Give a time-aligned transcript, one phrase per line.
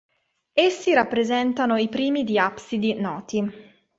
[0.53, 3.43] Essi rappresentano i primi diapsidi noti.